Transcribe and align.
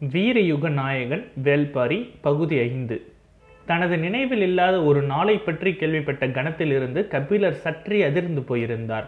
வீரயுக 0.00 0.68
நாயகன் 0.70 1.22
வேல்பாரி 1.44 1.96
பகுதி 2.20 2.58
ஐந்து. 2.58 2.96
தனது 3.66 3.98
நினைவில் 3.98 4.40
இல்லாத 4.40 4.82
ஒரு 4.82 5.02
நாளை 5.02 5.34
பற்றி 5.38 5.70
கேள்விப்பட்ட 5.74 6.26
கணத்திலிருந்து 6.26 7.06
கபிலர் 7.06 7.54
சற்றே 7.54 8.02
அதிர்ந்து 8.02 8.42
போயிருந்தார். 8.42 9.06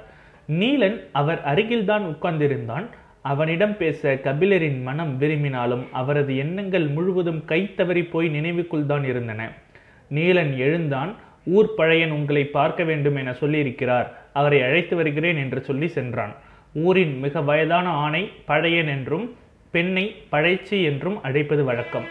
நீலன் 0.48 0.98
அவர் 1.12 1.40
அருகில்தான் 1.44 2.04
உட்கார்ந்திருந்தான். 2.12 2.86
அவனிடம் 3.22 3.76
பேச 3.76 4.14
கபிலரின் 4.24 4.82
மனம் 4.82 5.18
விரும்பினாலும் 5.18 5.84
அவரது 5.92 6.36
எண்ணங்கள் 6.36 6.86
முழுவதும் 6.86 7.44
கை 7.44 7.74
தவறி 7.74 8.02
போய் 8.02 8.28
நினைவுக்குள் 8.28 8.86
தான் 8.86 9.04
இருந்தன. 9.04 9.50
நீலன் 10.10 10.56
எழுந்தான் 10.56 11.12
ஊர் 11.44 11.74
பழையன் 11.74 12.10
உங்களை 12.10 12.44
பார்க்க 12.44 12.84
வேண்டும் 12.84 13.16
என 13.16 13.30
சொல்லியிருக்கிறார். 13.30 14.08
அவரை 14.32 14.62
அழைத்து 14.62 14.96
வருகிறேன் 14.96 15.36
என்று 15.36 15.60
சொல்லி 15.60 15.88
சென்றான். 15.88 16.34
ஊரின் 16.72 17.18
மிக 17.18 17.40
வயதான 17.40 17.88
ஆணை 17.88 18.30
பழையன் 18.44 18.86
என்றும் 18.86 19.28
பெண்ணை 19.70 20.14
பழைச்சி 20.32 20.84
என்றும் 20.84 21.22
அழைப்பது 21.22 21.64
வழக்கம். 21.64 22.04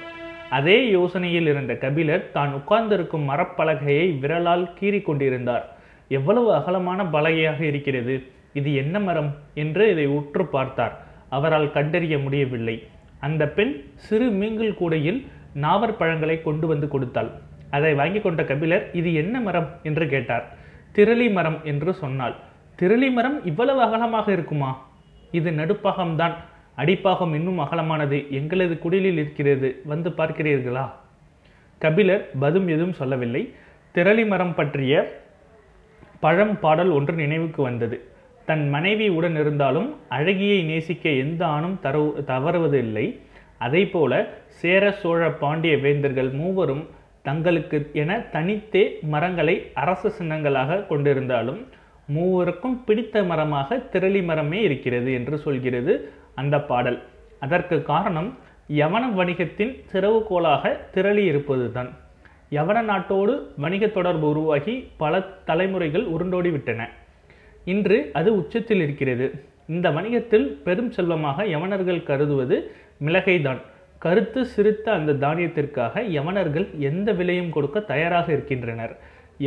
அதே 0.49 0.91
யோசனையில் 0.93 1.47
இருந்த 1.47 1.73
கபிலர் 1.75 2.31
தான் 2.31 2.53
உட்கார்ந்திருக்கும் 2.53 3.29
மரப்பலகையை 3.29 4.19
விரலால் 4.19 4.69
கீறி 4.79 5.01
கொண்டிருந்தார். 5.01 5.65
எவ்வளவு 6.07 6.53
அகலமான 6.53 7.03
பலகையாக 7.03 7.61
இருக்கிறது? 7.61 8.23
இது 8.53 8.75
என்ன 8.75 8.99
மரம்? 8.99 9.35
என்று 9.53 9.91
இதை 9.91 10.05
உற்று 10.05 10.45
பார்த்தார். 10.45 11.03
அவரால் 11.29 11.71
கண்டறிய 11.71 12.17
முடியவில்லை. 12.17 12.83
அந்த 13.19 13.47
பெண் 13.47 13.83
சிறு 13.95 14.29
மீன்கள் 14.29 14.73
கூடையில் 14.73 15.27
நாவற் 15.53 15.97
பழங்களை 15.97 16.41
கொண்டு 16.41 16.67
வந்து 16.67 16.87
கொடுத்தாள். 16.87 17.31
அதை 17.71 17.93
வாங்கி 17.93 18.19
கொண்ட 18.19 18.43
கபிலர் 18.43 18.89
இது 18.93 19.13
என்ன 19.13 19.39
மரம்? 19.39 19.69
என்று 19.83 20.07
கேட்டார். 20.07 20.57
திரளி 20.95 21.31
மரம் 21.31 21.59
என்று 21.63 21.93
சொன்னாள். 21.93 22.35
திரளி 22.81 23.11
மரம் 23.11 23.45
இவ்வளவு 23.45 23.81
அகலமாக 23.81 24.31
இருக்குமா? 24.31 24.85
இது 25.31 25.51
நடுப்பாகம்தான். 25.51 26.33
அடிப்பாகம் 26.79 27.33
இன்னும் 27.33 27.59
அகலமானது. 27.59 28.17
எங்களது 28.29 28.75
குடிலில் 28.83 29.17
இருக்கிறது. 29.21 29.69
வந்து 29.85 30.09
பார்க்கிறீர்களா? 30.09 30.85
கபிலர் 31.81 32.29
பதும் 32.39 32.67
எதுவும் 32.67 32.93
சொல்லவில்லை. 32.93 33.53
திரளி 33.95 34.27
மரம் 34.27 34.55
பற்றிய 34.55 34.93
பழம் 36.19 36.59
பாடல் 36.59 36.89
ஒன்று 36.89 37.13
நினைவுக்கு 37.13 37.61
வந்தது. 37.63 37.97
தன் 38.45 38.69
மனைவி 38.69 39.07
உடன் 39.09 39.35
இருந்தாலும் 39.35 39.95
அழகியை 40.09 40.63
நேசிக்க 40.63 41.09
எந்த 41.09 41.45
ஆணும் 41.45 41.79
தரு 41.83 42.23
தவறுவது 42.23 42.77
இல்லை 42.79 43.19
அதே 43.57 43.87
போல 43.87 44.13
சேர 44.47 44.91
சோழ 44.91 45.31
பாண்டிய 45.31 45.77
வேந்தர்கள் 45.77 46.29
மூவரும் 46.31 46.87
தங்களுக்கு 47.21 47.89
என 47.93 48.17
தனித்தே 48.31 48.83
மரங்களை 49.01 49.55
அரச 49.73 50.11
சின்னங்களாக 50.19 50.79
கொண்டிருந்தாலும் 50.89 51.59
மூவருக்கும் 52.13 52.77
பிடித்த 52.85 53.23
மரமாக 53.23 53.77
திரளி 53.91 54.23
மரமே 54.23 54.61
இருக்கிறது 54.61 55.13
என்று 55.13 55.37
சொல்கிறது. 55.37 55.93
அந்த 56.41 56.55
பாடல். 56.69 56.99
அதற்கு 57.45 57.77
காரணம் 57.91 58.29
யவன 58.81 59.03
வணிகத்தின் 59.17 59.73
திறவுகோலாக 59.91 60.71
திரளி 60.95 61.23
இருப்பதுதான் 61.31 61.91
யவன 62.57 62.77
நாட்டோடு 62.91 63.33
வணிக 63.57 63.87
தொடர்பு 63.87 64.27
உருவாகி 64.29 64.75
பல 65.01 65.21
தலைமுறைகள் 65.49 66.05
உருண்டோடிவிட்டன 66.15 66.81
இன்று 67.73 67.97
அது 68.19 68.29
உச்சத்தில் 68.39 68.81
இருக்கிறது. 68.85 69.27
இந்த 69.75 69.87
வணிகத்தில் 69.95 70.47
பெரும் 70.67 70.91
செல்வமாக 70.95 71.45
யவனர்கள் 71.55 72.07
கருதுவது 72.09 72.57
மிளகைதான். 73.05 73.59
கருத்து 74.05 74.41
சிரித்த 74.53 74.87
அந்த 74.97 75.11
தானியத்திற்காக 75.25 76.03
யவனர்கள் 76.17 76.67
எந்த 76.89 77.09
விலையும் 77.19 77.51
கொடுக்க 77.55 77.79
தயாராக 77.91 78.27
இருக்கின்றனர். 78.35 78.93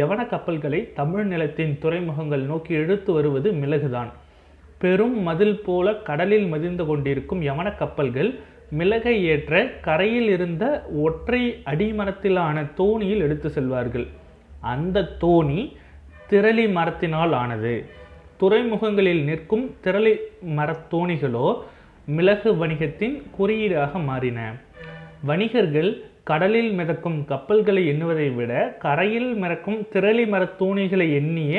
யவன 0.00 0.20
கப்பல்களை 0.32 0.80
தமிழ் 1.00 1.26
நிலத்தின் 1.32 1.74
துறைமுகங்கள் 1.82 2.44
நோக்கி 2.50 2.74
இழுத்து 2.82 3.10
வருவது 3.12 3.48
மிளகுதான். 3.62 4.10
பெரும் 4.82 5.16
மதில் 5.22 5.58
போல 5.66 5.86
கடலில் 6.08 6.46
மதிந்து 6.52 6.84
கொண்டிருக்கும் 6.86 7.42
யமன 7.48 7.68
கப்பல்கள் 7.80 8.30
மிளகை 8.78 9.14
ஏற்ற 9.32 9.60
கரையில் 9.86 10.28
இருந்த 10.28 10.64
ஒற்றை 11.06 11.40
அடிமரத்திலான 11.70 12.56
தோணியில் 12.80 13.24
எடுத்து 13.26 13.48
செல்வார்கள். 13.48 14.06
அந்த 14.72 14.98
தோணி 15.20 15.60
திரளி 16.30 16.64
மரத்தினால் 16.78 17.34
ஆனது. 17.42 17.74
துறைமுகங்களில் 18.40 19.22
நிற்கும் 19.24 19.66
திரளி 19.84 20.14
மரத்தோணிகளோ 20.58 21.48
மிளகு 22.06 22.50
வணிகத்தின் 22.62 23.16
குறியீடாக 23.36 23.98
மாறின. 24.08 24.38
வணிகர்கள் 25.28 25.90
கடலில் 26.30 26.72
மிதக்கும் 26.72 27.20
கப்பல்களை 27.24 27.82
எண்ணுவதை 27.92 28.28
விட 28.34 28.52
கரையில் 28.84 29.30
மிதக்கும் 29.34 29.80
திரளி 29.92 30.24
மரத்தோணிகளை 30.34 31.06
எண்ணிய 31.14 31.54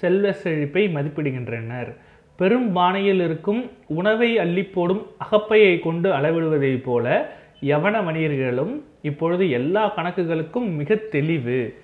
செல்வ 0.00 0.32
செழிப்பை 0.42 0.84
மதிப்பிடுகின்றனர். 0.94 1.90
பெரும் 2.36 2.76
பானையில் 2.76 3.20
இருக்கும் 3.24 3.70
உணவை 3.86 4.38
அள்ளிப்போடும் 4.38 5.02
அகப்பையை 5.18 5.80
கொண்டு 5.80 6.10
அளவிடுவதைப் 6.10 6.82
போல 6.82 7.36
யவன 7.60 8.00
வணிகர்களும் 8.06 8.80
இப்பொழுது 9.02 9.50
எல்லா 9.50 9.92
கணக்குகளுக்கும் 9.96 10.76
மிக 10.76 10.94
தெளிவு. 10.94 11.74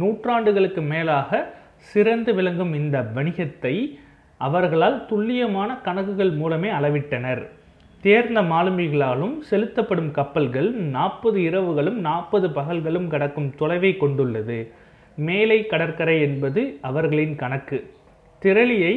நூற்றாண்டுகளுக்கு 0.00 0.82
மேலாக 0.86 1.54
சிறந்து 1.74 2.34
விளங்கும் 2.34 2.74
இந்த 2.74 3.10
வணிகத்தை 3.14 3.98
அவர்களால் 4.36 5.06
துல்லியமான 5.06 5.76
கணக்குகள் 5.76 6.30
மூலமே 6.30 6.68
அளவிட்டனர். 6.70 7.48
தேர்ந்த 8.00 8.42
மாலுமிகளாலும் 8.42 9.38
செலுத்தப்படும் 9.40 10.10
கப்பல்கள் 10.10 10.70
நாற்பது 10.72 11.40
இரவுகளும் 11.40 11.98
நாற்பது 12.08 12.48
பகல்களும் 12.48 13.08
கடக்கும் 13.08 13.52
தொலைவை 13.58 13.96
கொண்டுள்ளது. 13.96 14.70
மேலை 15.16 15.66
கடற்கரை 15.66 16.20
என்பது 16.20 16.78
அவர்களின் 16.80 17.36
கணக்கு. 17.36 17.90
திரளியை 18.42 18.94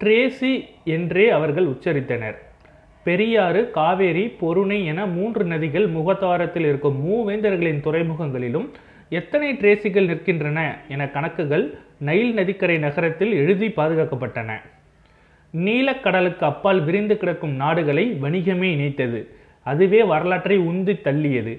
ட்ரேசி 0.00 0.68
என்றே 0.84 1.30
அவர்கள் 1.30 1.66
உச்சரித்தனர். 1.66 2.36
பெரியாறு 3.04 3.70
காவேரி 3.70 4.28
பொருணை 4.28 4.84
என 4.84 5.06
மூன்று 5.06 5.44
நதிகள் 5.44 5.86
முகத்தாரத்தில் 5.92 6.66
இருக்கும் 6.68 6.98
மூவேந்தர்களின் 7.06 7.82
துறைமுகங்களிலும் 7.86 8.68
எத்தனை 9.08 9.52
ட்ரேசிகள் 9.54 10.08
நிற்கின்றன 10.10 10.58
என 10.88 11.08
கணக்குகள் 11.08 11.78
நைல் 11.98 12.34
நதிக்கரை 12.34 12.78
நகரத்தில் 12.78 13.32
எழுதி 13.32 13.66
பாதுகாக்கப்பட்டன. 13.66 14.60
நீலக்கடலுக்கு 15.54 16.44
அப்பால் 16.44 16.80
விரிந்து 16.84 17.16
கிடக்கும் 17.16 17.54
நாடுகளை 17.54 18.04
வணிகமே 18.22 18.68
இணைத்தது. 18.76 19.26
அதுவே 19.62 20.02
வரலாற்றை 20.02 20.58
உந்தி 20.58 20.94
தள்ளியது. 21.04 21.54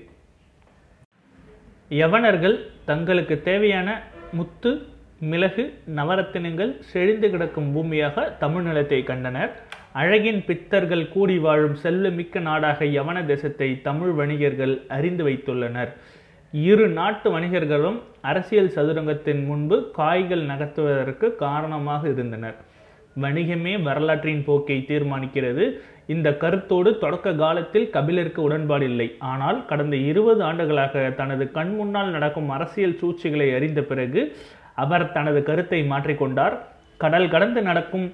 யவனர்கள் 1.89 2.57
தங்களுக்கு 2.85 3.41
தேவையான 3.41 4.03
முத்து 4.31 4.71
மிளகு 5.21 5.63
நவரத்தினங்கள் 5.95 6.71
செழிந்து 6.91 7.27
கிடக்கும் 7.29 7.71
பூமியாக 7.75 8.23
தமிழ்நிலத்தை 8.41 8.99
கண்டனர். 9.03 9.51
அழகின் 10.01 10.41
பித்தர்கள் 10.47 11.03
கூடி 11.13 11.35
வாழும் 11.37 11.75
செல்வமிக்க 11.83 12.39
நாடாக 12.39 12.85
யவன 12.97 13.17
தேசத்தை 13.25 13.69
தமிழ் 13.87 14.13
வணிகர்கள் 14.19 14.73
அறிந்து 14.97 15.23
வைத்துள்ளனர். 15.27 15.91
இரு 16.53 16.85
நாட்டு 16.89 17.27
வணிகர்களும் 17.35 17.97
அரசியல் 18.21 18.73
சதுரங்கத்தின் 18.75 19.41
முன்பு 19.49 19.77
காய்கள் 19.99 20.43
நகர்த்துவதற்கு 20.51 21.27
காரணமாக 21.45 22.01
இருந்தனர். 22.09 22.57
வணிகமே 23.21 23.73
வரலாற்றின் 23.87 24.43
போக்கை 24.47 24.77
தீர்மானிக்கிறது. 24.89 25.65
இந்த 26.07 26.29
கருத்தோடு 26.43 26.91
தொடக்க 26.97 27.33
காலத்தில் 27.41 27.89
கபிலருக்கு 27.95 28.41
உடன்பாடில்லை 28.49 29.07
ஆனால் 29.31 29.59
கடந்த 29.65 29.95
இருபது 30.11 30.41
ஆண்டுகளாக 30.43 31.03
தனது 31.19 31.45
கண் 31.57 31.73
முன்னால் 31.75 32.09
நடக்கும் 32.09 32.49
அரசியல் 32.49 32.97
சூழ்ச்சிகளை 33.01 33.47
அறிந்த 33.57 33.81
பிறகு 33.81 34.21
அவர் 34.81 35.05
தனது 35.11 35.39
கருத்தை 35.49 35.79
மாற்றிக்கொண்டார் 35.91 36.55
கடல் 37.03 37.31
கடந்து 37.33 37.61
நடக்கும் 37.69 38.07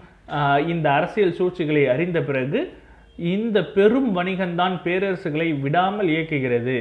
இந்த 0.74 0.88
அரசியல் 0.98 1.38
சூழ்ச்சிகளை 1.38 1.84
அறிந்த 1.94 2.20
பிறகு 2.28 2.60
இந்த 3.34 3.58
பெரும் 3.76 4.10
வணிகம்தான் 4.18 4.76
பேரரசுகளை 4.86 5.48
விடாமல் 5.64 6.10
இயக்குகிறது. 6.14 6.78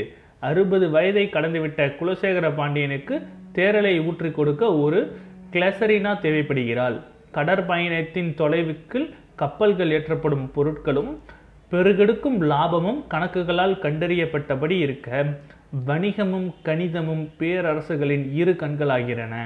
அறுபது 0.48 0.86
வயதை 0.94 1.24
கடந்துவிட்ட 1.34 1.80
குலசேகர 1.98 2.46
பாண்டியனுக்கு 2.56 3.14
தேரலை 3.56 3.94
ஊற்றி 4.08 4.30
கொடுக்க 4.30 4.64
ஒரு 4.84 5.00
கிளசரினா 5.54 6.12
தேவைப்படுகிறாள். 6.24 6.96
கடற்பயணத்தின் 7.36 8.30
தொலைவுக்கு 8.40 9.00
கப்பல்கள் 9.42 9.92
ஏற்றப்படும் 9.96 10.46
பொருட்களும் 10.56 11.12
பெருகெடுக்கும் 11.72 12.38
லாபமும் 12.50 13.00
கணக்குகளால் 13.12 13.76
கண்டறியப்பட்டபடி 13.84 14.76
இருக்க 14.84 15.08
வணிகமும் 15.88 16.48
கணிதமும் 16.66 17.24
பேரரசுகளின் 17.38 18.26
இரு 18.40 18.52
கண்களாகிறன 18.60 19.36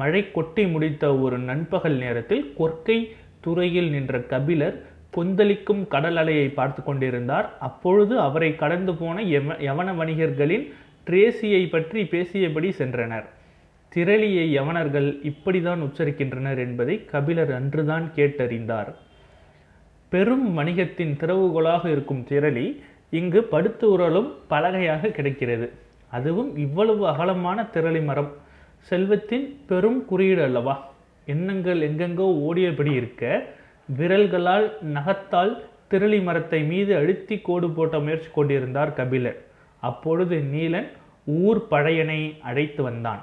மழை 0.00 0.22
கொட்டி 0.36 0.64
முடித்த 0.74 1.04
ஒரு 1.24 1.36
நண்பகல் 1.50 1.96
நேரத்தில் 2.04 2.44
கொற்கை 2.58 2.98
துறையில் 3.44 3.90
நின்ற 3.94 4.18
கபிலர் 4.32 4.76
கொந்தளிக்கும் 5.16 5.82
கடல் 5.92 6.18
அலையை 6.22 6.48
பார்த்து 6.56 6.80
கொண்டிருந்தார். 6.82 7.46
அப்பொழுது 7.66 8.14
அவரை 8.26 8.50
கடந்து 8.62 8.92
போன 8.94 9.22
யவன 9.68 9.88
வணிகர்களின் 10.00 10.66
ட்ரேசியை 11.08 11.62
பற்றி 11.74 12.00
பேசியபடி 12.12 12.70
சென்றனர். 12.80 13.26
திரளியை 13.92 14.46
யவனர்கள் 14.56 15.08
இப்படிதான் 15.30 15.82
உச்சரிக்கின்றனர் 15.86 16.60
என்பதை 16.64 16.96
கபிலர் 17.12 17.52
அன்றுதான் 17.58 18.06
கேட்டறிந்தார். 18.16 18.90
பெரும் 20.12 20.46
வணிகத்தின் 20.58 21.14
திறவுகோலாக 21.20 21.84
இருக்கும் 21.94 22.22
திரளி 22.30 22.66
இங்கு 23.18 23.40
படுத்து 23.52 23.86
உரலும் 23.94 24.30
பலகையாக 24.50 25.12
கிடைக்கிறது. 25.18 25.66
அதுவும் 26.16 26.50
இவ்வளவு 26.64 27.02
அகலமான 27.12 27.58
திரளி 27.74 28.02
மரம் 28.10 28.30
செல்வத்தின் 28.88 29.46
பெரும் 29.68 30.00
குறியீடு 30.04 30.42
அல்லவா? 30.42 30.74
எண்ணங்கள் 31.32 31.80
எங்கெங்கோ 31.86 32.26
ஓடியபடி 32.48 32.92
இருக்க 32.96 33.22
விரல்களால் 33.98 34.66
நகத்தால் 34.96 35.52
திரளி 35.90 36.18
மரத்தை 36.22 36.60
மீது 36.64 36.92
அழுத்தி 36.96 37.36
கோடு 37.38 37.68
போட்ட 37.70 37.98
முயற்சி 37.98 38.28
கொண்டிருந்தார் 38.32 38.92
கபிலர். 38.92 39.38
அப்பொழுது 39.82 40.36
நீலன் 40.52 40.88
ஊர் 41.44 41.60
பழையனை 41.70 42.20
அழைத்து 42.50 42.82
வந்தான். 42.82 43.22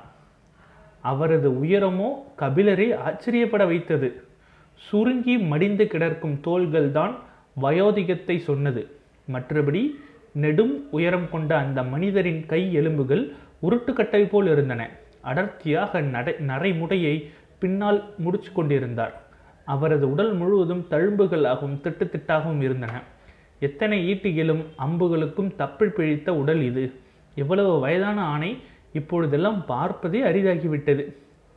அவரது 1.12 1.50
உயரமோ 1.63 2.09
கபிலரை 2.42 2.88
ஆச்சரியப்பட 3.06 3.66
வைத்தது. 3.66 4.09
சுருங்கி 4.81 5.38
மடிந்து 5.51 5.88
கிடக்கும் 5.88 6.38
தோள்கள் 6.39 6.92
தான் 6.92 7.13
வயோதிகத்தை 7.62 8.38
சொன்னது. 8.50 8.83
மற்றபடி 9.27 9.83
நெடும் 10.44 10.75
உயரம் 10.92 11.30
கொண்ட 11.31 11.51
அந்த 11.57 11.80
மனிதரின் 11.83 12.44
கை 12.45 12.62
எலும்புகள் 12.74 13.24
உருட்டுக்கட்டை 13.62 14.24
போல் 14.30 14.48
இருந்தன. 14.48 14.83
அடர்த்தியாக 15.30 16.02
நடை 16.14 16.34
நரைமுடையை 16.48 17.16
பின்னால் 17.60 18.00
முடிச்சு 18.18 18.52
கொண்டிருந்தார் 18.52 19.14
அவரது 19.74 20.06
உடல் 20.12 20.34
முழுவதும் 20.34 20.86
தழும்புகளாகவும் 20.90 21.78
திட்டு 21.84 22.06
திட்டாகவும் 22.14 22.62
இருந்தன. 22.62 22.94
எத்தனை 23.60 23.98
ஈட்டிகளும் 24.14 24.64
அம்புகளுக்கும் 24.86 25.52
தப்பி 25.56 25.86
பிழித்த 25.88 26.30
உடல் 26.36 26.62
இது. 26.62 26.84
எவ்வளவு 27.36 27.74
வயதான 27.80 28.22
ஆணை 28.34 28.52
இப்பொழுதெல்லாம் 28.94 29.60
பார்ப்பதே 29.66 30.22
அரிதாகிவிட்டது. 30.22 31.04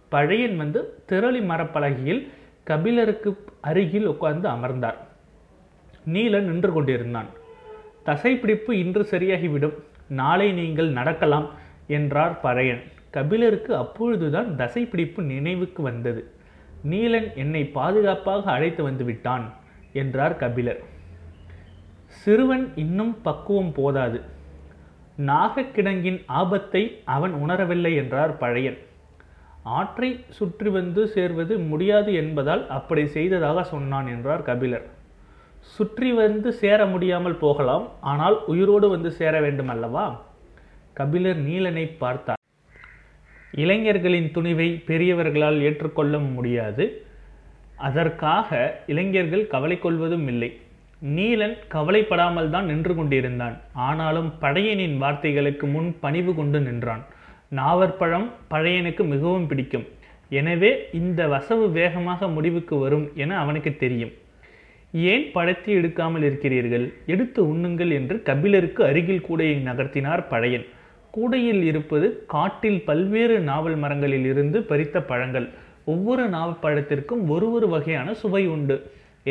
பழையன் 0.09 0.57
வந்து 0.57 0.81
திரளி 1.09 1.41
மரப்பலகையில் 1.51 2.23
கபிலருக்கு 2.65 3.31
அருகில் 3.61 4.07
உட்கார்ந்து 4.07 4.49
அமர்ந்தார். 4.49 4.99
நீலன் 6.13 6.49
நின்று 6.51 6.71
கொண்டிருந்தான். 6.73 7.31
தசைப்பிடிப்பு 8.07 8.73
இன்று 8.85 9.03
சரியாகிவிடும். 9.11 9.77
நாளை 10.21 10.49
நீங்கள் 10.53 10.91
நடக்கலாம் 10.99 11.49
என்றார் 11.87 12.41
பழையன். 12.41 12.83
கபிலருக்கு 13.17 13.73
அப்பொழுதுதான் 13.83 14.49
தசைப்பிடிப்பு 14.61 15.21
நினைவுக்கு 15.33 15.81
வந்தது. 15.89 16.23
நீலன் 16.93 17.29
என்னை 17.43 17.63
பாதுகாப்பாக 17.77 18.45
அழைத்து 18.57 18.83
வந்து 18.89 19.05
விட்டான் 19.09 19.45
என்றார் 20.03 20.35
கபிலர். 20.43 20.81
சிறுவன் 22.23 22.67
இன்னும் 22.83 23.15
பக்குவம் 23.27 23.73
போதாது. 23.79 24.19
நாகக்கிடங்கின் 25.29 26.21
ஆபத்தை 26.41 26.83
அவன் 27.15 27.35
உணரவில்லை 27.43 27.93
என்றார் 28.03 28.33
பழையன். 28.43 28.79
ஆற்றை 29.79 30.11
சுற்றி 30.39 30.71
வந்து 30.77 31.03
சேர்வது 31.15 31.55
முடியாது 31.71 32.11
என்பதால் 32.23 32.63
அப்படி 32.77 33.03
செய்ததாக 33.17 33.65
சொன்னான் 33.73 34.09
என்றார் 34.15 34.47
கபிலர். 34.51 34.87
சுற்றி 35.77 36.11
வந்து 36.21 36.49
சேர 36.61 36.81
முடியாமல் 36.93 37.41
போகலாம் 37.45 37.87
ஆனால் 38.13 38.37
உயிரோடு 38.53 38.89
வந்து 38.95 39.11
சேர 39.21 39.35
வேண்டும் 39.45 39.73
அல்லவா 39.75 40.07
கபிலர் 40.99 41.41
நீலனை 41.49 41.87
பார்த்தார். 42.03 42.43
இளைஞர்களின் 43.51 44.31
துணிவை 44.35 44.69
பெரியவர்களால் 44.87 45.61
ஏற்றுக்கொள்ள 45.61 46.19
முடியாது. 46.19 46.85
அதற்காக 47.77 48.81
இளைஞர்கள் 48.87 49.47
கவலை 49.47 49.79
கொள்வதும் 49.79 50.27
இல்லை. 50.29 50.51
நீலன் 51.17 51.57
கவலைப்படாமல் 51.69 52.51
தான் 52.51 52.67
நின்று 52.67 52.95
கொண்டிருந்தான். 52.95 53.57
ஆனாலும் 53.73 54.33
பழையனின் 54.41 54.97
வார்த்தைகளுக்கு 55.03 55.67
முன் 55.73 55.97
பணிவு 56.01 56.35
கொண்டு 56.35 56.61
நின்றான். 56.61 57.03
நாவற்பழம் 57.55 58.29
பழையனுக்கு 58.51 59.03
மிகவும் 59.05 59.47
பிடிக்கும். 59.47 59.87
எனவே 60.29 60.71
இந்த 60.93 61.29
வசவு 61.29 61.67
வேகமாக 61.71 62.29
முடிவுக்கு 62.29 62.79
வரும் 62.79 63.11
என 63.15 63.39
அவனுக்கு 63.39 63.77
தெரியும். 63.77 64.13
ஏன் 64.93 65.31
பழத்தை 65.33 65.77
எடுக்காமல் 65.77 66.23
இருக்கிறீர்கள்? 66.23 66.93
எடுத்து 67.07 67.55
உண்ணுங்கள் 67.55 67.93
என்று 67.93 68.23
கபிலருக்கு 68.23 68.85
அருகில் 68.85 69.27
கூடையை 69.29 69.57
நகர்த்தினார் 69.69 70.29
பழையன் 70.29 70.67
கூடையில் 71.17 71.63
இருப்பது 71.71 72.07
காட்டில் 72.35 72.81
பல்வேறு 72.89 73.37
நாவல் 73.49 73.79
மரங்களில் 73.83 74.27
இருந்து 74.33 74.59
பறித்த 74.71 75.03
பழங்கள். 75.11 75.47
ஒவ்வொரு 75.93 76.25
நாவற்பழத்திற்கும் 76.29 77.23
ஒரு 77.35 77.47
ஒரு 77.53 77.67
வகையான 77.75 78.09
சுவை 78.23 78.43
உண்டு. 78.55 78.77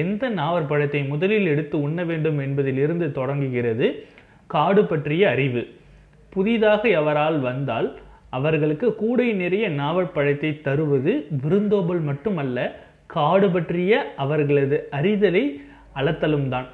எந்த 0.04 0.24
நாவற்பழத்தை 0.40 1.02
முதலில் 1.08 1.48
எடுத்து 1.54 1.76
உண்ண 1.88 2.00
வேண்டும் 2.04 2.40
என்பதிலிருந்து 2.46 3.08
தொடங்குகிறது? 3.12 3.88
காடு 4.50 4.82
பற்றிய 4.86 5.24
அறிவு. 5.34 5.64
புதிதாக 6.34 6.82
எவரால் 7.02 7.38
வந்தால் 7.40 7.88
அவர்களுக்கு 8.38 8.88
கூடை 8.96 9.28
நிறைய 9.42 9.66
நாவற்பழத்தை 9.81 10.50
தருவது 10.62 11.12
விருந்தோம்பல் 11.44 12.02
மட்டுமல்ல 12.10 12.60
காடு 13.16 13.48
பற்றிய 13.50 13.92
அவர்களது 14.24 14.78
அறிதலை 15.00 15.44
அளத்தலும் 15.94 16.50
தான். 16.54 16.68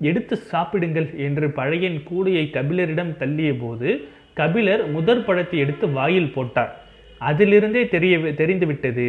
எடுத்து 0.00 0.34
சாப்பிடுங்கள் 0.50 1.08
என்று 1.26 1.46
பழையன் 1.58 1.98
கூடையை 2.10 2.44
கபிலரிடம் 2.56 3.12
தள்ளிய 3.22 3.52
போது 3.62 3.90
கபிலர் 4.38 4.82
முதற் 4.94 5.24
பழத்தை 5.26 5.56
எடுத்து 5.64 5.86
வாயில் 5.96 6.34
போட்டார். 6.36 6.72
அதிலிருந்தே 7.20 7.82
தெரிய 7.94 8.18
தெரிந்துவிட்டது 8.40 9.08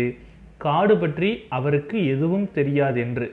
காடு 0.66 0.96
பற்றி 1.02 1.30
அவருக்கு 1.58 1.98
எதுவும் 2.14 2.48
தெரியாதென்று. 2.56 3.28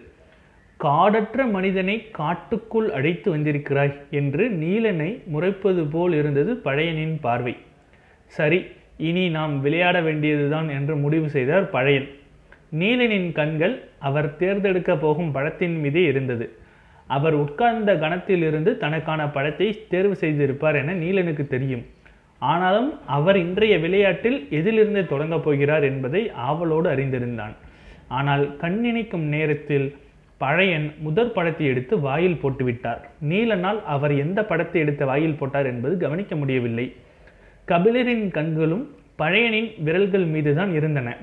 காடற்ற 0.80 1.44
மனிதனை 1.54 1.94
காட்டுக்குள் 2.18 2.88
அழைத்து 2.96 3.28
வந்திருக்கிறாய் 3.34 3.94
என்று 4.20 4.44
நீலனை 4.62 5.10
முறைப்பது 5.34 5.82
போல் 5.94 6.14
இருந்தது 6.20 6.52
பழையனின் 6.66 7.16
பார்வை. 7.24 7.54
சரி 8.32 8.60
இனி 9.08 9.24
நாம் 9.36 9.54
விளையாட 9.64 9.96
வேண்டியதுதான் 10.06 10.68
என்று 10.76 10.94
முடிவு 11.04 11.28
செய்தார் 11.36 11.66
பழையன். 11.74 12.08
நீலனின் 12.80 13.28
கண்கள் 13.38 13.74
அவர் 14.08 14.28
தேர்ந்தெடுக்க 14.40 14.92
போகும் 15.04 15.34
பழத்தின் 15.36 15.76
மீதே 15.82 16.02
இருந்தது. 16.12 16.46
அவர் 17.06 17.34
உட்கார்ந்த 17.34 17.94
கணத்திலிருந்து 17.94 18.76
தனக்கான 18.76 19.28
படத்தை 19.28 19.86
தேர்வு 19.88 20.16
செய்திருப்பார் 20.20 20.78
என 20.80 20.94
நீலனுக்கு 20.94 21.46
தெரியும். 21.46 21.84
ஆனாலும் 22.38 22.88
அவர் 23.06 23.36
இன்றைய 23.36 23.78
விளையாட்டில் 23.78 24.38
எதிலிருந்து 24.50 25.06
தொடங்கப் 25.06 25.44
போகிறார் 25.44 25.84
என்பதை 25.84 26.30
ஆவலோடு 26.30 26.88
அறிந்திருந்தான். 26.90 27.54
ஆனால் 28.08 28.44
கண்ணிணைக்கும் 28.60 29.26
நேரத்தில் 29.34 29.96
பழையன் 30.38 30.94
முதற் 30.98 31.32
படத்தை 31.32 31.66
எடுத்து 31.66 32.00
வாயில் 32.00 32.40
போட்டுவிட்டார். 32.42 33.00
நீலனால் 33.28 33.82
அவர் 33.84 34.14
எந்த 34.16 34.44
படத்தை 34.44 34.80
எடுத்து 34.80 35.06
வாயில் 35.06 35.38
போட்டார் 35.38 35.66
என்பது 35.66 35.96
கவனிக்க 35.96 36.36
முடியவில்லை. 36.36 36.86
கபிலரின் 37.68 38.30
கண்களும் 38.30 38.84
பழையனின் 39.18 39.70
விரல்கள் 39.82 40.24
மீதுதான் 40.24 40.74
இருந்தன. 40.74 41.16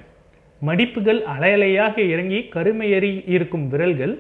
மடிப்புகள் 0.61 1.21
அலையலையாக 1.33 1.97
இறங்கி 1.97 2.49
கருமையறி 2.55 3.23
இருக்கும் 3.27 3.69
விரல்கள் 3.69 4.13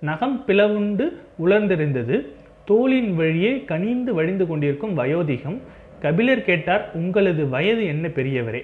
நகம் 0.00 0.44
பிளவுண்டு 0.46 1.04
உலர்ந்திருந்தது. 1.44 2.16
தோளின் 2.64 3.14
வழியே 3.14 3.64
கனிந்து 3.64 4.14
வழிந்து 4.14 4.46
கொண்டிருக்கும் 4.46 4.98
வயோதிகம் 4.98 5.58
கபிலர் 6.00 6.44
கேட்டார் 6.44 6.90
உங்களது 6.92 7.48
வயது 7.48 7.84
என்ன 7.86 8.08
பெரியவரே? 8.08 8.60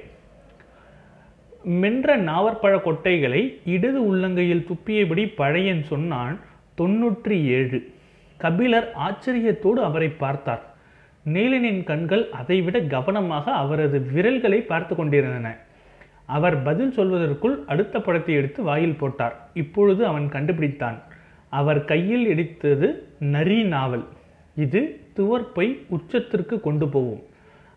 மென்ற 1.64 2.16
நாவற்பழ 2.16 2.72
கொட்டைகளை 2.78 3.42
இடது 3.64 4.00
உள்ளங்கையில் 4.00 4.66
துப்பியபடி 4.70 5.32
பழையன் 5.36 5.82
சொன்னான் 5.82 6.40
தொன்னூற்றி 6.78 7.36
ஏழு. 7.58 7.78
கபிலர் 8.36 8.88
ஆச்சரியத்தோடு 9.06 9.81
அவரை 9.88 10.08
பார்த்தார். 10.08 10.62
நீலனின் 11.26 11.82
கண்கள் 11.84 12.24
அதைவிட 12.31 12.81
கவனமாக 12.81 13.53
அவரது 13.53 14.00
விரல்களை 14.14 14.60
பார்த்து 14.60 14.94
கொண்டிருந்தன. 14.94 15.56
அவர் 16.26 16.62
பதில் 16.62 16.94
சொல்வதற்குள் 16.96 17.56
அடுத்த 17.67 18.00
படத்தை 18.00 18.34
எடுத்து 18.34 18.62
வாயில் 18.62 18.96
போட்டார். 18.96 19.34
இப்பொழுது 19.55 20.06
அவன் 20.06 20.29
கண்டுபிடித்தான் 20.32 20.98
அவர் 21.61 21.81
கையில் 21.91 22.27
எடுத்தது 22.32 22.89
நரி 23.34 23.58
நாவல். 23.75 24.05
இது 24.65 24.81
துவர்ப்பை 25.17 25.67
உச்சத்திற்கு 25.96 26.56
கொண்டு 26.67 26.87
போகும். 26.94 27.23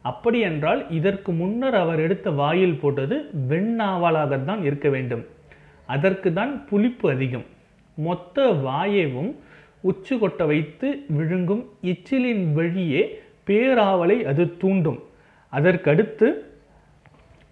அப்படியென்றால் 0.10 0.82
இதற்கு 0.98 1.32
முன்னர் 1.40 1.78
அவர் 1.84 2.00
எடுத்த 2.06 2.28
வாயில் 2.40 2.80
போட்டது 2.82 3.16
வெண்ணாவலாகத்தான் 3.50 4.62
இருக்க 4.70 4.88
வேண்டும். 4.96 5.24
அதற்கு 5.96 6.30
தான் 6.38 6.54
புளிப்பு 6.70 7.08
அதிகம். 7.16 7.46
மொத்த 7.98 8.48
வாயையும் 8.68 9.32
உச்சு 9.90 10.16
கொட்ட 10.22 10.42
வைத்து 10.52 10.88
விழுங்கும் 11.18 11.64
எச்சிலின் 11.92 12.46
வழியே 12.58 13.04
பேராவலை 13.48 14.18
அது 14.32 14.44
தூண்டும். 14.62 15.00
அதற்கடுத்து 15.54 16.28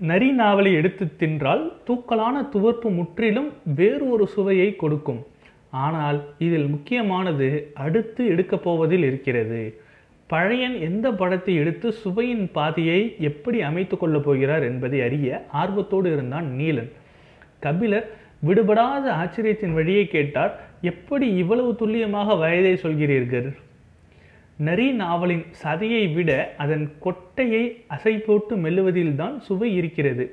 நரி 0.10 0.30
நாவலை 0.40 0.72
எடுத்து 0.80 1.06
தின்றால் 1.20 1.64
தூக்கலான 1.88 2.36
துவர்ப்பு 2.54 2.90
முற்றிலும் 3.00 3.50
வேறு 3.80 4.06
ஒரு 4.14 4.26
சுவையை 4.34 4.70
கொடுக்கும். 4.82 5.22
ஆனால் 5.84 6.20
இதில் 6.40 6.68
முக்கியமானது 6.68 7.48
அடுத்து 7.86 8.22
எடுக்கப் 8.28 8.64
போவதில் 8.64 9.04
இருக்கிறது. 9.04 9.62
பழையன் 10.28 10.76
எந்த 10.80 11.08
படத்தை 11.12 11.54
எடுத்து 11.56 11.88
சுவையின் 11.94 12.46
பாதையை 12.52 13.00
எப்படி 13.20 13.58
அமைத்து 13.62 13.98
கொள்ளப் 13.98 14.24
போகிறார் 14.24 14.64
என்பதை 14.64 15.00
அறிய 15.02 15.46
ஆர்வத்தோடு 15.62 16.08
இருந்தான் 16.14 16.48
நீலன். 16.60 16.92
கபிலர் 17.60 18.08
விடுபடாத 18.40 19.06
ஆச்சரியத்தின் 19.24 19.74
வழியை 19.74 20.06
கேட்டார் 20.08 20.54
எப்படி 20.82 21.28
இவ்வளவு 21.36 21.76
துல்லியமாக 21.76 22.36
வயதை 22.36 22.74
சொல்கிறீர்கள்? 22.84 23.48
நரி 24.58 24.88
நாவலின் 24.92 25.46
சதையை 25.64 26.04
விட 26.14 26.32
அதன் 26.58 26.86
கொட்டையை 27.04 27.64
அசை 27.96 28.14
போட்டு 28.18 28.56
மெல்லுவதில்தான் 28.58 29.38
சுவை 29.38 29.70
இருக்கிறது. 29.76 30.26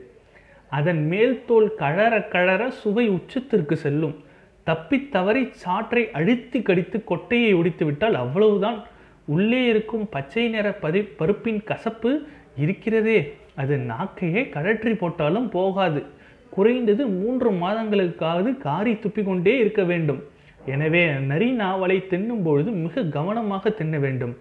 அதன் 0.72 1.02
மேல் 1.06 1.34
தோல் 1.46 1.70
கழற 1.78 2.14
கழற 2.34 2.68
சுவை 2.82 3.06
உச்சத்திற்கு 3.10 3.76
செல்லும். 3.84 4.14
தப்பித்தவறி 4.66 5.42
சாற்றை 5.62 6.02
அழுத்தி 6.18 6.62
கடித்து 6.62 6.98
கொட்டையை 7.10 7.52
உடித்து 7.60 7.84
விட்டால் 7.84 8.14
அவ்வளவுதான். 8.14 8.78
உள்ளே 9.26 9.60
இருக்கும் 9.66 10.04
பச்சை 10.08 10.48
நிற 10.48 10.72
பதி 10.72 11.00
பருப்பின் 11.20 11.60
கசப்பு 11.64 12.10
இருக்கிறதே. 12.56 13.18
அது 13.54 13.76
நாக்கையே 13.90 14.42
கழற்றி 14.48 14.94
போட்டாலும் 14.94 15.48
போகாது. 15.48 16.02
குறைந்தது 16.50 17.02
மூன்று 17.06 17.50
மாதங்களுக்காவது 17.50 18.50
காரி 18.58 18.92
துப்பிக்கொண்டே 18.92 19.54
இருக்க 19.58 19.82
வேண்டும். 19.82 20.20
எனவே 20.66 21.04
நரி 21.30 21.50
நாவலை 21.52 21.98
தின்னும் 22.10 22.42
பொழுது 22.42 22.70
மிக 22.70 23.04
கவனமாக 23.16 23.70
தின்ன 23.70 23.98
வேண்டும். 23.98 24.34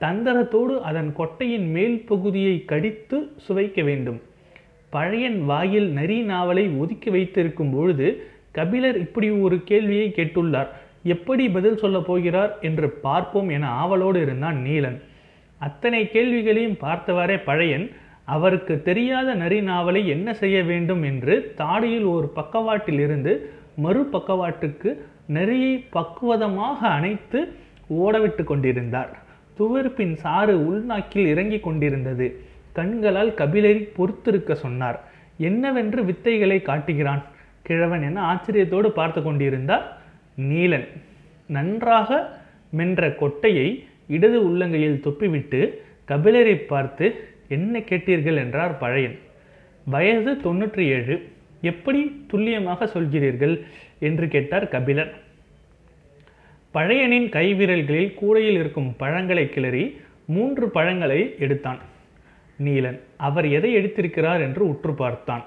தந்தரத்தோடு 0.00 0.74
அதன் 0.80 1.10
கொட்டையின் 1.18 1.68
மேல் 1.70 1.96
பகுதியை 2.04 2.64
கடித்து 2.64 3.16
சுவைக்க 3.36 3.82
வேண்டும். 3.82 4.20
பழையன் 4.90 5.40
வாயில் 5.44 5.88
நரி 5.90 6.18
நாவலை 6.22 6.64
ஒதுக்கி 6.68 7.10
வைத்திருக்கும் 7.10 7.72
பொழுது 7.74 8.06
கபிலர் 8.50 8.98
இப்படி 8.98 9.30
ஒரு 9.30 9.64
கேள்வியை 9.64 10.12
கேட்டுள்ளார். 10.16 10.68
எப்படி 11.02 11.48
பதில் 11.48 11.76
சொல்லப் 11.76 12.06
போகிறார் 12.06 12.58
என்று 12.60 12.90
பார்ப்போம் 12.90 13.48
என 13.48 13.68
ஆவலோடு 13.68 14.22
இருந்தான் 14.22 14.56
நீலன். 14.56 15.00
அத்தனை 15.58 16.10
கேள்விகளையும் 16.10 16.76
பார்த்தவாறே 16.80 17.42
பழையன் 17.44 17.90
அவருக்கு 18.24 18.82
தெரியாத 18.82 19.34
நரி 19.34 19.60
நாவலை 19.60 20.08
என்ன 20.08 20.34
செய்ய 20.34 20.62
வேண்டும் 20.62 21.02
என்று 21.02 21.54
தாடியில் 21.56 22.10
ஒரு 22.10 22.28
பக்கவாட்டில் 22.28 22.98
இருந்து 22.98 23.50
மறு 23.76 24.08
பக்கவாட்டுக்கு 24.12 25.00
நரியை 25.26 25.84
பக்குவதமாக 25.92 26.88
அணைத்து 26.88 27.52
ஓடவிட்டு 27.88 28.44
கொண்டிருந்தார். 28.44 29.18
துவர்ப்பின் 29.58 30.14
சாறு 30.14 30.54
உள்நாக்கில் 30.58 31.26
இறங்கிக் 31.26 31.62
கொண்டிருந்தது. 31.62 32.40
கண்களால் 32.72 33.34
கபிலரை 33.34 33.88
பொறுத்திருக்க 33.96 34.54
சொன்னார். 34.54 35.04
என்னவென்று 35.38 36.02
வித்தைகளை 36.02 36.62
காட்டுகிறான்? 36.62 37.22
கிழவன் 37.68 38.04
என 38.08 38.22
ஆச்சரியத்தோடு 38.32 38.88
பார்த்து 38.98 39.20
கொண்டிருந்தார் 39.22 39.86
நீலன். 40.50 40.88
நன்றாக 41.56 42.10
மென்ற 42.78 43.08
கொட்டையை 43.20 43.68
இடது 44.16 44.38
உள்ளங்கையில் 44.48 45.02
தொப்பிவிட்டு 45.06 45.60
கபிலரை 46.10 46.54
பார்த்து 46.72 47.06
என்ன 47.56 47.80
கேட்டீர்கள்? 47.90 48.38
என்றார் 48.44 48.74
பழையன். 48.82 49.16
வயது 49.86 50.32
தொன்னூற்றி 50.44 50.84
ஏழு. 50.96 51.16
எப்படி 51.70 52.00
துல்லியமாக 52.30 52.86
சொல்கிறீர்கள்? 52.94 53.54
என்று 54.08 54.26
கேட்டார் 54.34 54.66
கபிலர் 54.74 55.12
பழையனின் 56.74 57.28
கைவிரல்களில் 57.36 58.16
கூடையில் 58.20 58.58
இருக்கும் 58.60 58.90
பழங்களை 59.02 59.44
கிளறி 59.48 59.84
மூன்று 60.34 60.64
பழங்களை 60.76 61.20
எடுத்தான். 61.38 61.80
நீலன் 62.64 62.98
அவர் 63.28 63.46
எதை 63.58 63.70
எடுத்திருக்கிறார்? 63.76 64.42
என்று 64.46 64.62
உற்று 64.72 64.92
பார்த்தான். 64.94 65.44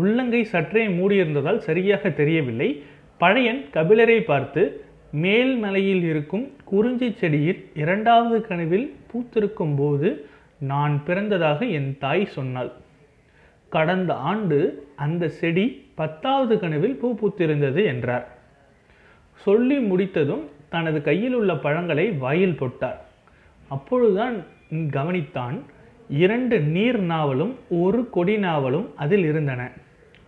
உள்ளங்கை 0.00 0.42
சற்றே 0.52 0.84
மூடியிருந்ததால் 0.98 1.64
சரியாக 1.68 2.10
தெரியவில்லை. 2.20 2.68
பழையன் 3.20 3.62
கபிலரை 3.74 4.18
பார்த்து 4.30 4.62
மேல் 5.24 5.54
மலையில் 5.56 6.04
இருக்கும் 6.10 6.44
குறிஞ்சி 6.70 7.08
செடியில் 7.20 7.60
இரண்டாவது 7.82 8.38
கனவில் 8.46 8.86
பூத்திருக்கும் 9.10 9.74
போது 9.76 10.08
நான் 10.70 10.94
பிறந்ததாக 11.06 11.58
என் 11.78 11.90
தாய் 12.04 12.24
சொன்னாள். 12.36 12.70
கடந்த 13.68 14.12
ஆண்டு 14.30 14.58
அந்த 15.04 15.28
செடி 15.40 15.66
பத்தாவது 16.00 16.54
கனவில் 16.62 16.96
பூ 17.00 17.08
பூத்திருந்தது 17.20 17.82
என்றார். 17.92 18.26
சொல்லி 19.44 19.78
முடித்ததும் 19.90 20.44
தனது 20.74 20.98
கையில் 21.02 21.34
உள்ள 21.34 21.52
பழங்களை 21.64 22.06
வாயில் 22.24 22.58
போட்டார். 22.60 22.98
அப்பொழுதுதான் 23.68 24.36
கவனித்தான் 24.96 25.56
இரண்டு 26.12 26.60
நீர் 26.60 26.98
நாவலும் 26.98 27.58
ஒரு 27.68 28.10
கொடி 28.10 28.36
நாவலும் 28.36 28.92
அதில் 28.96 29.24
இருந்தன. 29.24 29.70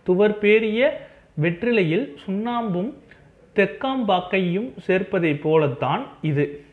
துவர்பேரிய 0.07 0.89
வெற்றிலையில் 1.41 2.15
சுண்ணாம்பும் 2.25 2.93
தெக்காம்பாக்கையும் 3.55 4.71
சேர்ப்பதைப் 4.87 5.41
போலத்தான் 5.41 6.05
இது. 6.21 6.63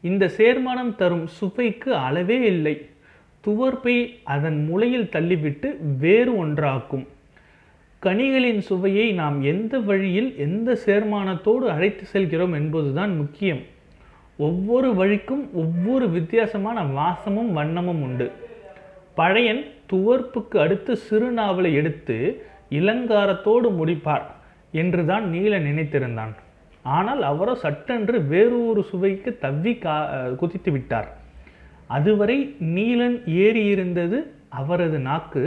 இந்த 0.00 0.30
சேர்மானம் 0.36 0.94
தரும் 0.94 1.26
சுவைக்கு 1.26 1.94
அளவே 1.94 2.40
இல்லை. 2.40 2.88
துவர்ப்பை 3.46 4.18
அதன் 4.24 4.64
முளையில் 4.64 5.08
தள்ளிவிட்டு 5.12 5.74
வேறு 5.98 6.46
ஒன்றாக்கும். 6.46 7.06
கனிகளின் 8.02 8.58
சுவையை 8.58 9.12
நாம் 9.12 9.42
எந்த 9.42 9.78
வழியில் 9.78 10.34
எந்த 10.38 10.78
சேர்மானத்தோடு 10.86 11.66
அழைத்து 11.68 12.04
செல்கிறோம் 12.04 12.52
என்பதுதான் 12.52 13.16
முக்கியம். 13.16 13.76
ஒவ்வொரு 14.38 14.88
வழிக்கும் 14.94 15.44
ஒவ்வொரு 15.52 16.06
வித்தியாசமான 16.10 16.82
வாசமும் 16.98 17.50
வண்ணமும் 17.56 18.02
உண்டு. 18.06 18.26
பழையன் 19.14 19.62
துவர்ப்புக்கு 19.92 20.56
அடுத்து 20.58 20.92
சிறுநாவலை 21.08 21.70
எடுத்து 21.72 22.16
இலங்காரத்தோடு 22.70 23.68
முடிப்பார் 23.78 24.26
என்றுதான் 24.72 25.24
நீல 25.28 25.58
நினைத்திருந்தான். 25.58 26.34
ஆனால் 26.82 27.22
அவரோ 27.22 27.54
சட்டென்று 27.54 28.18
வேறு 28.26 28.58
ஒரு 28.68 28.82
சுவைக்கு 28.82 29.30
தவ்வி 29.40 29.74
கா 29.78 29.96
குதித்து 30.42 30.70
விட்டார். 30.72 31.08
அதுவரை 31.86 32.38
நீலன் 32.76 33.18
ஏறியிருந்தது 33.44 34.18
அவரது 34.60 34.98
நாக்கு 34.98 35.42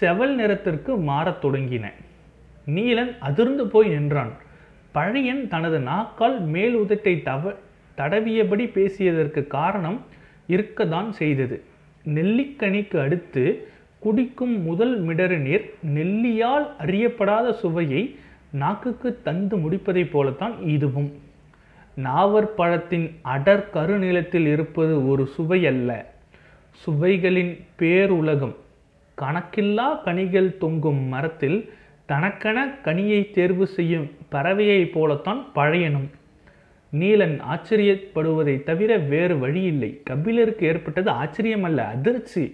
செவல் 0.00 0.34
நிறத்திற்கு 0.34 0.92
மாறத் 1.10 1.42
தொடங்கின. 1.44 1.86
நீலன் 2.66 3.12
அதிர்ந்து 3.18 3.66
போய் 3.66 3.88
நின்றான். 3.88 4.32
பழையன் 4.92 5.44
தனது 5.48 5.78
நாக்கால் 5.80 6.38
மேல் 6.54 6.76
உதட்டை 6.76 7.14
தவ 7.22 7.54
தடவியபடி 7.96 8.64
பேசியதற்கு 8.64 9.46
காரணம் 9.46 10.04
இருக்கத்தான் 10.46 11.12
செய்தது. 11.12 11.62
நெல்லிக்கனிக்கு 12.14 12.96
அடுத்து 12.96 13.68
குடிக்கும் 13.98 14.62
முதல் 14.62 15.04
மிடறு 15.06 15.36
நீர் 15.36 15.74
நெல்லியால் 15.94 16.66
அறியப்படாத 16.78 17.52
சுவையை 17.52 18.16
நாக்குக்கு 18.50 19.18
தந்து 19.22 19.56
முடிப்பதைப் 19.56 20.10
போலத்தான் 20.10 20.54
இதுவும். 20.68 21.10
நாவற்பழத்தின் 22.04 23.06
அடர் 23.22 23.70
கருநிலத்தில் 23.72 24.46
இருப்பது 24.52 25.08
ஒரு 25.08 25.26
சுவை 25.26 25.66
அல்ல 25.66 26.14
சுவைகளின் 26.72 27.52
பேருலகம். 27.78 28.54
கணக்கில்லா 29.18 30.02
கனிகள் 30.02 30.58
தொங்கும் 30.58 31.02
மரத்தில் 31.02 31.72
தனக்கென 32.06 32.66
கனியை 32.84 33.30
தேர்வு 33.30 33.66
செய்யும் 33.66 34.10
பறவையைப் 34.32 34.92
போலத்தான் 34.92 35.46
பழையனும். 35.54 36.08
நீலன் 37.00 37.36
ஆச்சரியப்படுவதை 37.52 38.62
தவிர 38.62 38.96
வேறு 38.96 39.38
வழியில்லை. 39.38 39.90
கபிலருக்கு 40.04 40.66
ஏற்பட்டது 40.66 41.10
ஆச்சரியமல்ல 41.10 41.76
அதிர்ச்சி. 41.76 42.44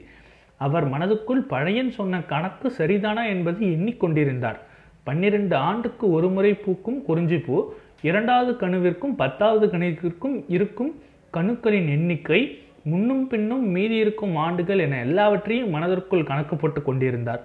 அவர் 0.56 0.90
மனதுக்குள் 0.90 1.46
பழையன் 1.52 1.90
சொன்ன 1.90 2.20
கணக்கு 2.22 2.72
சரிதானா 2.78 3.22
என்பதை 3.28 3.68
எண்ணிக்கொண்டிருந்தார். 3.74 4.58
பன்னிரண்டு 5.02 5.56
ஆண்டுக்கு 5.56 6.10
ஒரு 6.10 6.28
முறை 6.28 6.54
பூக்கும் 6.54 7.02
குறிஞ்சிப்பூ 7.08 7.56
இரண்டாவது 8.02 8.52
கணுவிற்கும் 8.52 9.16
பத்தாவது 9.16 9.66
கணுவிற்கும் 9.66 10.44
இருக்கும் 10.48 10.92
கணுக்களின் 11.32 11.88
எண்ணிக்கை 11.96 12.58
முன்னும் 12.84 13.28
பின்னும் 13.28 13.66
மீதி 13.68 13.96
இருக்கும் 13.96 14.36
ஆண்டுகள் 14.36 14.78
என 14.78 15.00
எல்லாவற்றையும் 15.00 15.70
மனதிற்குள் 15.70 16.24
கணக்கு 16.24 16.56
போட்டு 16.56 16.82
கொண்டிருந்தார். 16.82 17.42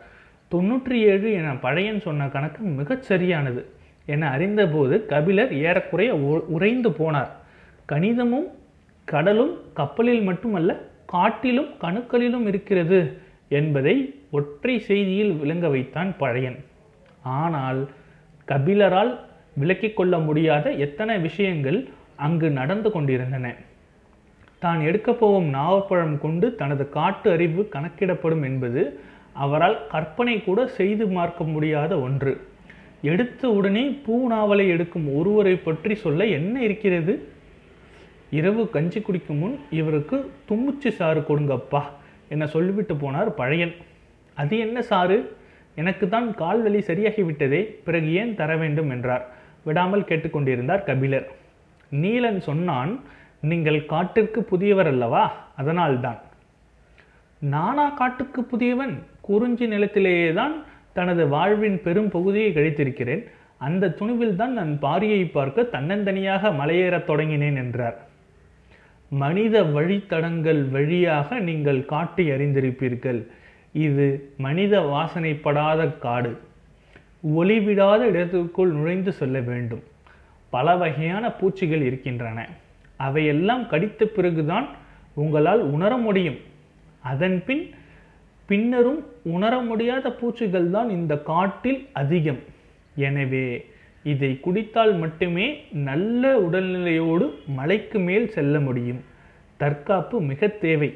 தொன்னூற்றி 0.52 0.96
ஏழு 1.12 1.32
என 1.32 1.56
பழையன் 1.56 2.00
சொன்ன 2.00 2.28
கணக்கு 2.28 2.62
மிகச் 2.64 3.04
சரியானது. 3.04 3.62
என 4.14 4.30
அறிந்தபோது 4.30 4.96
கபிலர் 5.12 5.54
ஏறக்குறைய 5.68 6.12
உறைந்து 6.56 6.90
போனார். 7.00 7.32
கணிதமும் 7.92 8.48
கடலும் 9.08 9.54
கப்பலில் 9.80 10.24
மட்டுமல்ல 10.30 10.72
காட்டிலும் 11.06 11.70
கணுக்களிலும் 11.82 12.46
இருக்கிறது 12.52 13.00
என்பதை 13.60 13.96
ஒற்றை 14.32 14.76
செய்தியில் 14.88 15.34
விளங்க 15.42 15.68
வைத்தான் 15.68 16.12
பழையன். 16.18 16.58
ஆனால் 17.38 17.80
கபிலரால் 18.48 19.14
விளக்கிக் 19.62 19.96
கொள்ள 19.96 20.16
முடியாத 20.18 20.72
எத்தனை 20.86 21.16
விஷயங்கள் 21.20 21.80
அங்கு 22.26 22.48
நடந்து 22.50 22.90
கொண்டிருந்தன. 22.92 23.48
தான் 24.64 24.80
எடுக்கப் 24.82 25.20
போகும் 25.20 25.48
நாவப்பழம் 25.54 26.18
கொண்டு 26.18 26.48
தனது 26.56 26.84
காட்டு 26.90 27.28
அறிவு 27.32 27.64
கணக்கிடப்படும் 27.74 28.44
என்பது 28.44 28.82
அவரால் 29.44 29.78
கற்பனை 29.88 30.36
கூட 30.44 30.60
செய்து 30.78 31.06
பார்க்க 31.08 31.44
முடியாத 31.54 31.94
ஒன்று. 32.00 32.34
எடுத்த 33.12 33.50
உடனே 33.58 33.84
பூ 34.06 34.16
நாவலை 34.28 34.66
எடுக்கும் 34.68 35.08
ஒருவரை 35.18 35.56
பற்றி 35.58 35.96
சொல்ல 35.96 36.26
என்ன 36.38 36.56
இருக்கிறது? 36.68 37.14
இரவு 38.30 38.64
கஞ்சி 38.76 39.00
குடிக்கும் 39.02 39.38
முன் 39.38 39.56
இவருக்கு 39.80 40.18
தும்முச்சு 40.50 40.90
சாறு 41.00 41.22
கொடுங்கப்பா 41.28 41.82
என்ன 42.30 42.46
சொல்லிவிட்டு 42.56 42.94
போனார் 42.94 43.30
பழையன். 43.40 43.76
அது 44.38 44.56
என்ன 44.66 44.78
சாறு? 44.92 45.18
எனக்கு 45.82 46.06
தான் 46.10 46.28
கால் 46.42 46.62
வலி 46.62 46.80
சரியாகிவிட்டதே 46.90 47.62
பிறகு 47.86 48.10
ஏன் 48.22 48.34
தர 48.40 48.52
வேண்டும் 48.58 48.90
என்றார். 48.90 49.26
விடாமல் 49.64 50.08
கேட்டுக்கொண்டிருந்தார் 50.10 50.88
கபிலர். 50.90 51.28
நீலன் 51.92 52.40
சொன்னான் 52.50 52.94
நீங்கள் 53.42 53.80
காட்டிற்கு 53.86 54.40
புதியவர் 54.52 54.90
அல்லவா? 54.94 55.26
அதனால்தான். 55.56 56.20
நானா 57.42 57.86
காட்டுக்கு 58.00 58.42
புதியவன்? 58.44 58.96
குறிஞ்சி 59.28 59.66
நிலத்திலேயே 59.68 60.30
தான் 60.34 60.56
தனது 60.98 61.24
வாழ்வின் 61.34 61.80
பெரும் 61.86 62.12
பகுதியை 62.16 62.50
கழித்திருக்கிறேன். 62.54 63.24
அந்த 63.66 63.94
துணிவில் 64.00 64.40
தான் 64.42 64.54
நான் 64.60 64.74
பாரியை 64.82 65.22
பார்க்க 65.32 65.70
தன்னந்தனியாக 65.76 66.52
மலையேறத் 66.60 67.10
தொடங்கினேன் 67.10 67.58
என்றார். 67.64 67.98
மனித 69.12 69.56
வழித்தடங்கள் 69.76 70.62
வழியாக 70.76 71.40
நீங்கள் 71.50 71.82
காட்டி 71.94 72.24
அறிந்திருப்பீர்கள். 72.36 73.20
இது 73.86 74.08
மனித 74.46 74.74
வாசனைப்படாத 74.94 75.82
காடு. 76.06 76.32
ஒளிவிடாத 77.38 78.02
இடத்திற்குள் 78.12 78.72
நுழைந்து 78.78 79.12
சொல்ல 79.20 79.38
வேண்டும். 79.50 79.84
பல 80.56 80.76
வகையான 80.82 81.26
பூச்சிகள் 81.40 81.84
இருக்கின்றன. 81.90 82.40
அவையெல்லாம் 83.06 83.64
கடித்த 83.72 84.02
பிறகுதான் 84.18 84.68
உங்களால் 85.24 85.64
உணர 85.76 85.92
முடியும். 86.06 86.40
அதன் 87.12 87.38
பின் 87.48 87.66
பின்னரும் 88.50 89.02
உணர 89.36 89.54
முடியாத 89.70 90.06
பூச்சிகள் 90.20 90.70
தான் 90.76 90.90
இந்த 90.98 91.14
காட்டில் 91.30 91.82
அதிகம். 92.02 92.42
எனவே 93.08 93.48
இதை 94.06 94.32
குடித்தால் 94.46 94.94
மட்டுமே 95.04 95.48
நல்ல 95.88 96.24
உடல்நிலையோடு 96.46 97.26
மலைக்கு 97.58 98.00
மேல் 98.08 98.28
செல்ல 98.36 98.60
முடியும். 98.68 99.02
தற்காப்பு 99.62 100.18
மிக 100.30 100.48
தேவை. 100.64 100.90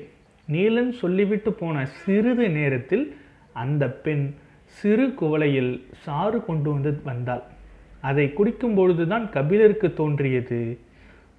நீலன் 0.47 0.91
சொல்லிவிட்டு 1.01 1.51
போன 1.53 1.83
சிறிது 2.01 2.45
நேரத்தில் 2.57 3.05
அந்த 3.63 3.83
பெண் 4.05 4.25
சிறு 4.77 5.05
குவளையில் 5.19 5.73
சாறு 6.03 6.39
கொண்டு 6.47 6.69
வந்து 6.73 6.91
வந்தாள். 7.09 7.43
அதை 8.09 8.25
குடிக்கும் 8.37 8.75
பொழுதுதான் 8.77 9.25
கபிலருக்கு 9.35 9.89
தோன்றியது. 10.01 10.59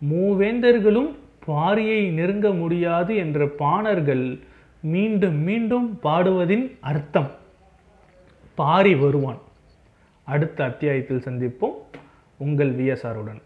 மூவேந்தர்களும் 0.02 1.10
பாரியை 1.46 2.00
நெருங்க 2.18 2.48
முடியாது 2.62 3.12
என்ற 3.22 3.46
பாணர்கள் 3.62 4.26
மீண்டும் 4.82 5.34
மீண்டும் 5.34 5.98
பாடுவதின் 6.02 6.76
அர்த்தம். 6.80 7.30
பாரி 8.54 8.94
வருவான். 8.94 9.38
அடுத்த 10.22 10.64
அத்தியாயத்தில் 10.64 11.22
சந்திப்போம். 11.24 11.74
உங்கள் 12.36 12.76
விஎஸ்ஆருடன் 12.76 13.42